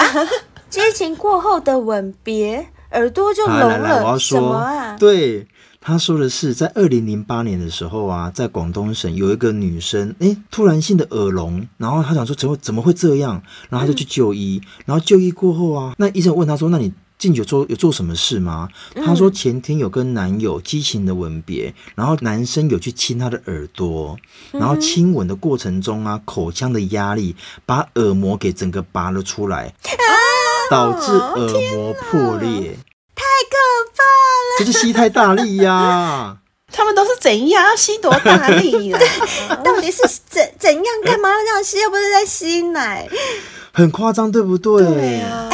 [0.69, 3.67] 激情过后的吻别，耳朵就聋了。
[3.69, 4.65] 来来来，我要说？
[4.99, 5.47] 对，
[5.81, 16.93] 他说的是在二零零八年的时候啊，在广东省有一个女生，哎，突然性的耳聋，然后她想说怎么怎么会这样，然后她就去就医，嗯、然后就医过后啊，那医生问她说，那你？
[17.19, 18.69] 进去有做有做什么事吗？
[19.05, 24.17] 她说前天有跟男友激情的吻别，然后男生有去亲她的耳朵，
[24.51, 29.75] 然后亲吻的过程中啊，口腔的压力把耳膜给整个拔了出来，
[30.71, 32.77] 导致耳膜破裂，
[33.13, 33.57] 太可
[33.93, 34.59] 怕了！
[34.59, 36.37] 这是吸太大力呀、啊！
[36.71, 38.99] 他们都是怎样要吸多大力啊？
[39.61, 40.85] 到底是怎怎样？
[41.03, 41.81] 干嘛要这样吸？
[41.81, 43.09] 又不是在吸奶，
[43.73, 44.85] 很夸张，对不对？
[44.85, 45.49] 对啊。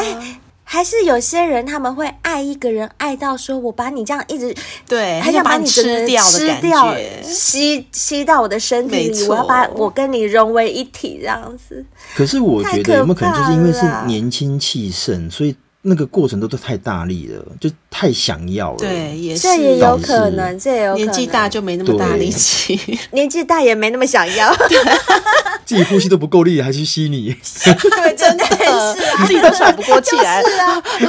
[0.68, 4.52] 还是有些人他们会爱一个人爱到说，我把你这样一直
[4.88, 11.84] 对，还想把你吃掉的感觉，吸吸到我的身体里，我要把我跟你融为一体这样子。
[12.16, 15.54] 可是我觉得有没有可能就是因为是年轻气盛，所以
[15.88, 18.78] 那个过程都都太大力了，就太想要了。
[18.78, 21.06] 对，也是这也有可能，这也有可能。
[21.06, 24.52] 年纪大就没那么大力气，年纪大也没那么想要。
[25.64, 27.34] 自己呼吸都不够力，还去吸你？
[27.64, 30.42] 对，真的是啊，自己都喘不过气来。
[30.42, 30.82] 是啊。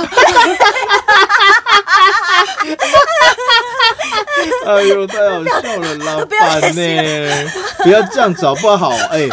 [4.66, 7.52] 哎呦，太好笑了，老板呢？
[7.84, 8.90] 不要这样子好不好？
[9.12, 9.28] 哎。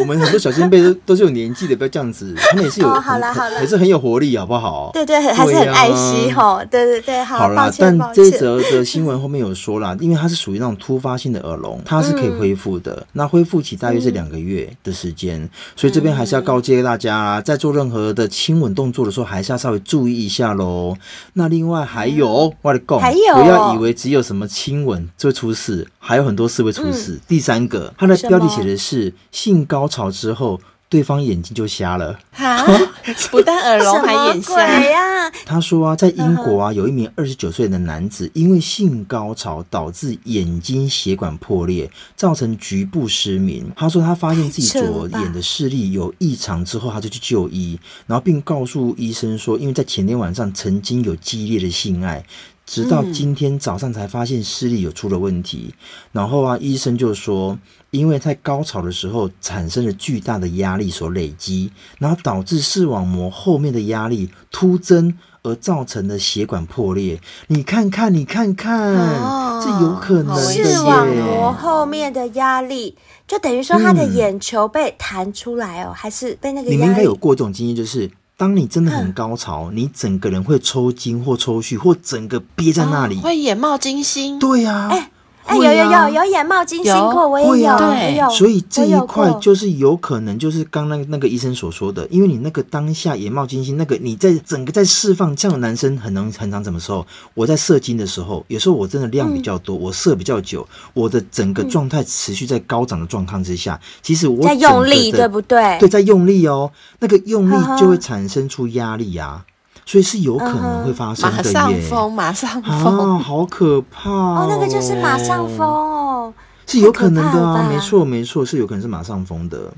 [0.00, 2.34] 我们很多小仙贝都都是有年纪的，不要这样子。
[2.50, 4.90] 他们也是有，好了好了，也是很有活力，好不好？
[4.92, 6.64] 对对，还是很爱惜哈。
[6.64, 13.04] 对对对，好啦，但这一则的新闻后面有说啦，因为它是属于那种突发性的耳聋， 它是可以恢复的。
[13.14, 20.94] 那恢复期大约是两个月的时间，所以这边还是要告诫大家，在做任何的亲吻动作的时候，还是要稍微注意一下喽。
[21.32, 27.18] 那另外还有，我的讲，不要以为只有什么亲吻就会出事，还有很多事会出事。
[27.26, 29.87] 第三个，它的标题写的是性高。
[29.88, 32.18] 吵之后，对方眼睛就瞎了。
[32.30, 32.64] 哈，
[33.30, 35.30] 不但耳聋还眼瞎呀！
[35.44, 43.70] 他说啊，在英国啊，有一名二十九岁的男子，因为性高潮导致眼睛血管破裂，造成局部失明。
[43.76, 52.24] 他说他发现自己左眼的视力有异常之后，他就去就医，然后并告诉医生说，因为在前天晚上曾经有激烈的性爱。
[52.64, 55.74] 直到今天早上才发现视力有出了问题，
[56.12, 57.58] 然后啊，医生就说，
[57.90, 67.20] 因为在高潮的时候产生了巨大的压力所累积，然后导致视网膜后面的压力突增而造成的血管破裂。
[67.46, 70.64] 你看看，你看看，哦、这有可能的耶。
[70.64, 72.96] 视网膜后面的压力，
[73.26, 76.70] 就等于说他的眼球被弹出来哦，嗯、还是被那个？
[76.70, 78.10] 你们应该有过这种经验，就是。
[78.38, 84.38] 当你真的很高潮，嗯、你整个人会抽筋或抽搐，或整个憋在那里，哦、会眼冒金星。
[84.38, 85.10] 对呀、啊，哎
[85.48, 88.28] 哎、欸，有有有有眼冒金星过，我也有，对有。
[88.28, 97.06] 所以这一块就是有可能，就是刚那那个医生所说的，因为你那个当下眼冒金星，那个你在整个在释放，这样的男生很能很常怎么时候？
[97.32, 105.78] 我在射精的时候，有时候我真的量比较多，嗯、我射比较久，我的整个状态持续在高涨的状况之下，嗯、其实我在用力，对不对？
[105.80, 109.44] 对，在用力哦，那个用力就会产生出压力呀、啊。
[109.88, 114.40] 所以是有可能会发生的耶，马上风，马上风，啊，好可怕哦！
[114.42, 116.34] 哦，那个就是马上风哦，
[116.66, 119.72] 是有可能的啊，没错没错，是有可能是马上风的。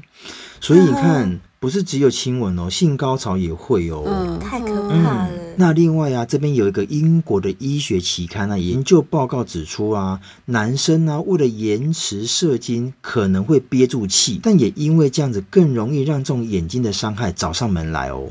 [0.60, 5.28] 所以你看，不是只有亲吻哦，性高潮也会哦，嗯，太可怕了。
[5.30, 18.26] 嗯，那另外啊，这边有一个英国的医学期刊啊，研究报告指出啊，男生呢，啊，为了延迟射精，可能会憋住气，但也因为这样子更容易让这种眼睛的伤害找上门来哦。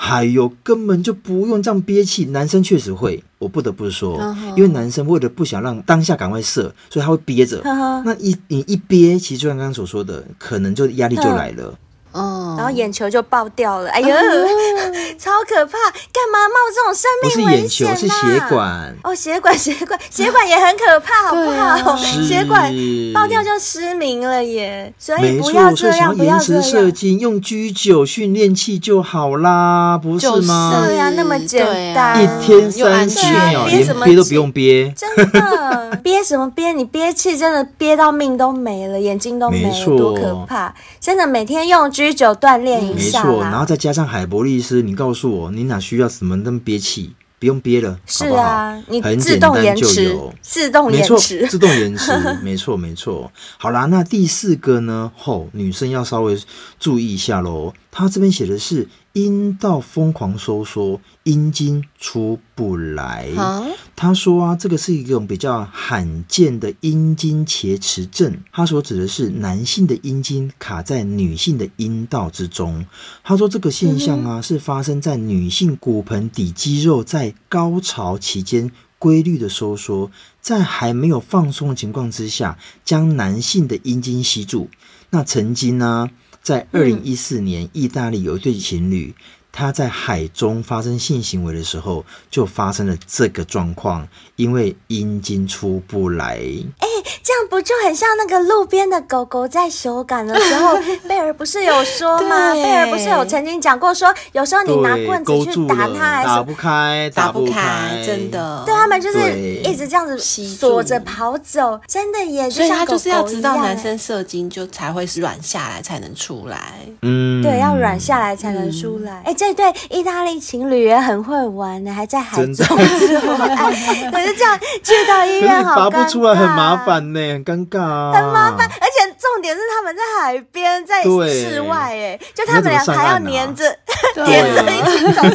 [0.00, 4.56] 还有根本就不用这样憋气，男生确实会，我不得不说，uh huh.
[4.56, 7.60] 因为男生为了不想让当下赶快射，所以他会憋着。
[7.62, 8.02] Uh huh.
[8.04, 11.76] 那一你一憋，其实就像刚刚所说的，可能就压力就来了。
[12.12, 12.18] Uh.
[12.18, 14.08] 哦，然后眼球就爆掉了，哎呦，
[15.18, 15.78] 超可怕！
[16.10, 17.92] 干嘛冒这种生命危险？
[17.92, 18.96] 不是眼球，是血管。
[19.04, 21.96] 哦，血管，血管，血管也很可怕， 好不好？
[21.96, 22.72] 血管
[23.12, 24.92] 爆掉就失明了耶。
[24.98, 26.62] 所以不要这样，不要这样。
[26.62, 30.82] 射精，用 G 九训练器就好啦，不是吗？
[30.86, 34.92] 对呀，那么简单，一天三十秒，连憋都不用憋。
[34.96, 36.72] 真的，憋什么憋？
[36.72, 40.74] 你憋气真的憋到命都没了，眼睛都没了，多可怕！
[40.98, 41.90] 真的每天用。
[41.98, 47.14] 居酒锻炼一下，没错，然后再加上海博利斯，你告诉我，你哪需要什么那么憋气？
[47.40, 53.30] 不用憋了，是啊，好好你自动延迟，自动延迟，自动延迟，没错没错。
[53.58, 55.12] 好啦，那第四个呢？
[55.16, 56.36] 吼、哦，女生要稍微
[56.80, 57.72] 注意一下喽。
[57.92, 58.88] 她这边写的是。
[59.18, 63.28] 阴道疯狂收缩，阴茎出不来。
[63.36, 68.40] 啊、他说啊，这个是一种比较罕见的阴茎切齿症。
[68.52, 72.86] 他所指的是男性的阴茎卡在女性的阴道之中。
[73.24, 84.70] 他说这个现象啊，是发生在女性骨盆底肌肉在高潮期间规律的收缩，在还没有放松的情况之下，将男性的阴茎吸住。
[85.10, 86.10] 那曾经呢，
[86.48, 89.14] 在二零一四年，意大利有一对情侣。
[89.52, 94.08] 他在海中发生性行为的时候，就发生了这个状况，
[94.38, 96.26] 因为阴茎出不来。
[96.26, 100.78] 哎、欸，这样不就很像那个路边的狗狗在手感的时候，
[101.08, 102.54] 贝尔不是有说吗？
[102.54, 108.62] 贝尔不是有曾经讲过说，有时候你拿棍子去打它，还是打不开，打不开，真的。
[108.64, 109.18] 对他们就是
[109.64, 112.86] 一直这样子锁着跑走，真的也就像狗狗。
[112.86, 116.74] 所以他就是要知道男生射精就才会软下来才能出来。
[117.02, 119.14] 嗯，对，要软下来才能出来。
[119.24, 119.34] 哎、嗯。
[119.34, 133.64] 欸这对意大利情侣也很会玩呢，还在海中做爱， 这样去到医院好拔不出来很麻烦呢，很尴尬啊，很麻烦，而且重点是他们在海边，在室外，哎，就他们俩还要黏着，
[134.26, 135.30] 黏着一起走上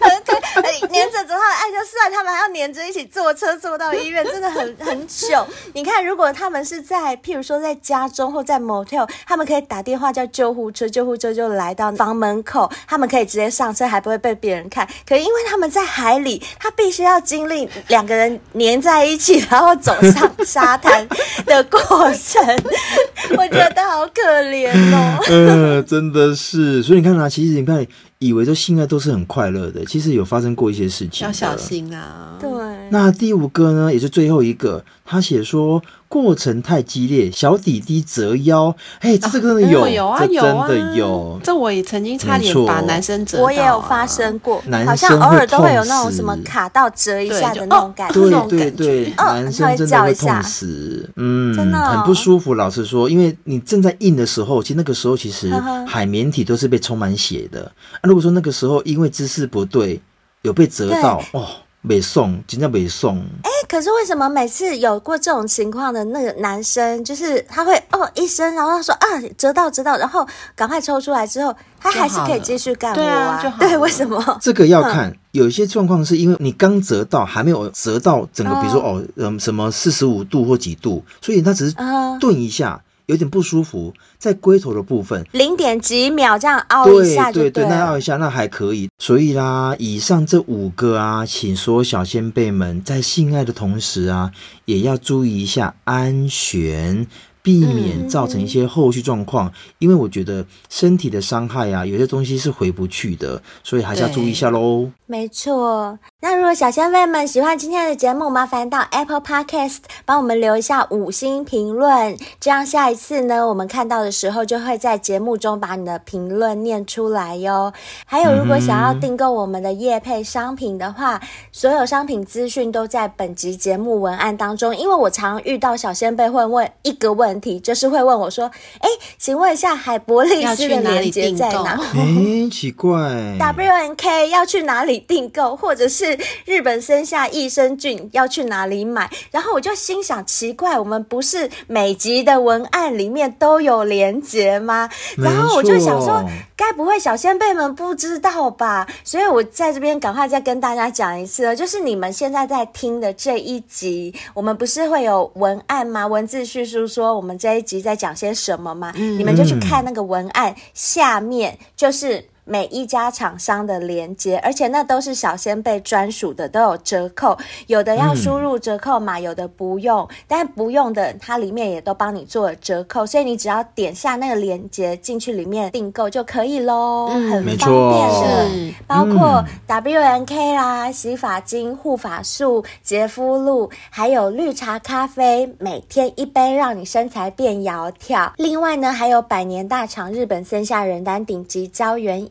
[0.00, 5.46] 岸，对，黏着走上岸就算，他们还要黏着一起坐车坐到医院，真的很很久。
[5.72, 13.04] 你看，如果他们是在，譬如说在家中或在 motel，他们可以打电话叫救护车，救护车就来到房门口，他们。
[13.14, 14.88] 可以直接上车，还不会被别人看。
[15.06, 21.06] 可因为他们在海里，他必须要经历两个人黏在一起，然后走上沙滩
[21.44, 22.42] 的过程。
[23.38, 24.20] 我觉得好可
[24.50, 25.18] 怜哦。
[25.28, 26.82] 嗯、 呃，真的是。
[26.82, 27.86] 所以你看啊，其实你看。
[28.20, 32.38] 以为这性爱都是很快乐的，其实有发生过一些事情，要小心啊。
[32.40, 32.48] 对，
[32.90, 35.82] 那第五个呢，也是最后一个，他写说
[36.14, 38.72] 过程太激烈，小弟弟折腰。
[39.00, 52.54] 哎，这这个真的有，啊有啊，这真的有，有啊，这我也曾经差点把男生折到，啊，我也有发生过，好像偶尔都会有那种什么卡到折一下的那种感觉，对对对，男生真的会痛死，嗯，真的很不舒服。
[52.54, 55.50] 老实说，因为你正在硬的时候，其实那个时候其实
[55.84, 57.72] 海绵体都是被充满血的。
[58.04, 60.00] 如果说那个时候因为姿势不对，
[60.42, 61.48] 有被折到哦，
[61.86, 63.18] 没送，真的没送。
[63.42, 69.06] 哎，可是为什么每次有过这种情况的那个男生，就是他会哦一声，然后他说啊
[69.36, 70.26] 折到折到，然后
[70.56, 73.38] 赶快抽出来之后，他还是可以继续干活啊？
[73.42, 74.38] 对啊，对，为什么？
[74.40, 81.76] 这个要看，有一些状况是因为你刚折到，还没有折到整个，比如说哦，嗯，什么四十五度或几度，所以他只是
[82.18, 82.80] 顿一下。
[83.06, 88.88] 有点不舒服，在龟头的部分，零点几秒这样凹一下就对，对对，那凹一下那还可以。
[88.98, 94.32] 所以啦，以上这五个啊，请所有小先辈们在性爱的同时啊，
[94.64, 97.06] 也要注意一下安全。
[97.44, 104.90] 避免造成一些后续状况，嗯，因为我觉得身体的伤害啊，有些东西是回不去的，所以还是要注意一下喽。
[105.04, 117.70] 没错，那如果小仙贝们喜欢今天的节目，麻烦到 Apple Podcast 帮我们留一下五星评论，这样下一次呢，我们看到的时候就会在节目中把你的评论念出来哟。
[118.06, 124.74] 还有，如果想要订购我们的夜配商品的话，嗯，所有商品资讯都在本集节目文案当中。
[124.74, 127.33] 因为我常遇到小仙贝会问一个问。
[127.34, 131.80] 问题就是会问我说：“哎，请问一下海博利斯的链接在哪？
[131.96, 139.10] 哎，奇怪，W N K 要去哪里订购，或者是日本生下益生菌要去哪里买？
[139.32, 144.88] 然后我就心想，奇怪，我们不是每集的文案里面都有连接吗？
[145.18, 146.24] 然后我就想说，
[146.54, 148.86] 该不会小先辈们不知道吧？
[149.02, 156.06] 所以我在这边赶快再跟大家讲一次了，就是你们现在在听的这一集，我们不是会有文案吗？
[156.06, 157.14] 文字叙述说。
[157.14, 158.92] 我们这一集在讲些什么吗？
[158.96, 162.24] 嗯，你们就去看那个文案，下面就是。
[162.44, 167.36] 每一家厂商的连接，而且那都是小仙贝专属的，都有折扣。
[167.68, 170.06] 有的要输入折扣码，有的不用。
[170.28, 178.74] 但不用的，它里面也都帮你做了折扣，所以你只要点下那个连接进去里面订购就可以喽，嗯，很方便的。
[178.86, 188.30] 包括 WNK 啦、洗发精、护发素、洁肤露，还有绿茶咖啡，每天一杯，让你身材变窈窕。
[188.36, 192.28] 另外呢，还有百年大厂日本森下仁丹顶级胶原。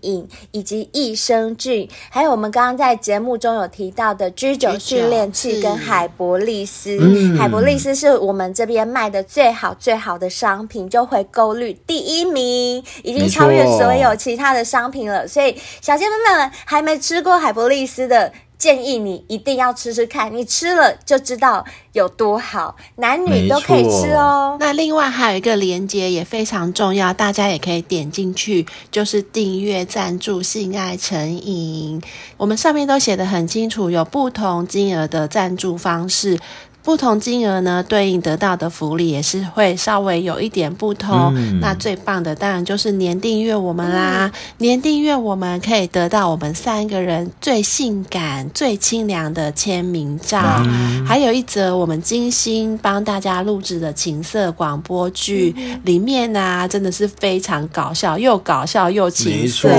[0.52, 15.28] 以及益生菌，还有我们刚刚在节目中有提到的居酒训练器跟海博利斯，嗯，海博利斯是我们这边卖的最好最好的商品，就回购率第一名，已经超越所有其他的商品了。
[15.28, 18.32] 所以小仙妹们还没吃过海博利斯的。
[18.64, 24.56] 建议你一定要吃吃看，你吃了就知道有多好，男女都可以吃哦。
[24.58, 32.02] 那另外还有一个连接也非常重要，大家也可以点进去，就是订阅赞助性爱成瘾。
[32.38, 36.40] 我们上面都写得很清楚，有不同金额的赞助方式。
[36.84, 41.34] 不同金额呢，对应得到的福利也是会稍微有一点不同。
[41.38, 59.70] 嗯、那最棒的当然就是年订阅我们啦，嗯、年订阅我们可以得到我们三个人最性感、最清凉的签名照，嗯、还有一则我们精心帮大家录制的情色广播剧，嗯、里面呢、啊、真的是非常搞笑，又搞笑又情色。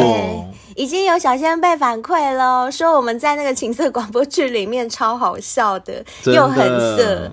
[0.76, 6.66] 已经有小仙贝反馈了，说我们在那个情色广播剧里面超好笑的，的又很
[6.96, 7.30] 色。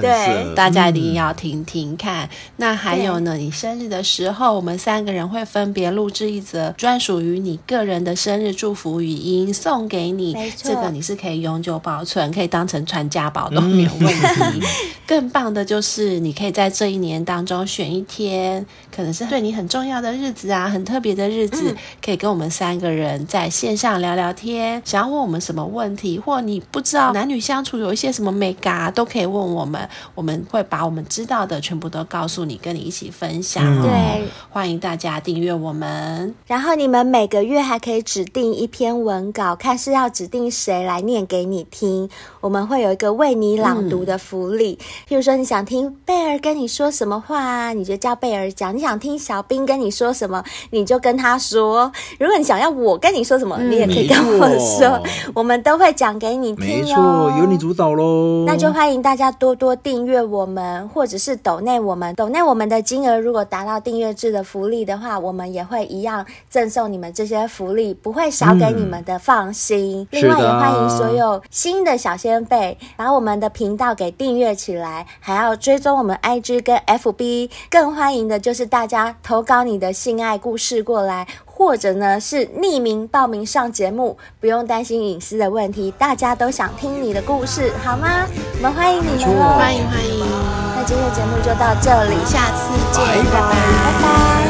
[0.00, 2.26] 对，大家一定要听听看。
[2.26, 10.34] 嗯、那还有呢，你生日的时候，我们三个人会分别录制一则专属于你个人的生日祝福语音送给你。
[10.34, 14.60] 没错，这个你是可以永久保存，可以当成传家宝都没有问题。
[14.60, 14.60] 嗯、
[15.06, 18.64] 更棒的就是，你可以在这一年当中选一天，
[18.94, 24.80] 可能是对你很重要的日子啊，很特别的日子，嗯、可以跟我们三个人在线上聊聊天。
[24.84, 29.71] 想要问我们什么问题，或你不知道男女相处有一些什么美嘎，都可以问我们。
[29.72, 33.64] 们我们会把我们知道的全部都告诉你，跟你一起分享。
[33.80, 36.34] 对、嗯，欢迎大家订阅我们。
[36.46, 42.10] 然后你们每个月还可以指定一篇文稿，看是要指定谁来念给你听。
[42.42, 44.78] 我们会有一个为你朗读的福利。
[44.78, 51.90] 嗯、譬如说，你想听贝儿跟你说什么话，你就叫贝儿讲；你想听小兵跟你说什么，你就跟他说。
[52.18, 55.00] 如果你想要我跟你说什么，嗯、你也可以跟我说，
[55.32, 56.66] 我们都会讲给你听哦。
[56.66, 58.44] 没错，由你主导喽。
[58.46, 59.51] 那就欢迎大家多。
[59.54, 70.02] 多订阅我们，或者是抖内我们，抖内我们的金额如果达到订阅制的福利的话，我们也会一样赠送你们这些福利，不会少给你们的，放心。
[70.02, 77.50] 嗯、另外也欢迎所有新的小仙贝把我们的频道给订阅起来，还要追踪我们 IG 跟 FB。
[77.70, 81.26] 更欢迎的就是大家投稿你的性爱故事过来。
[81.64, 88.26] 或者呢是匿名报名上节目，不用担心隐私的问题，大家都想听你的故事，好吗？
[88.56, 89.44] 我们欢迎你们喽！
[89.56, 90.26] 欢迎欢迎。
[90.74, 93.40] 那今天的节目就到这里，下次见，拜拜。
[93.40, 94.41] 拜拜。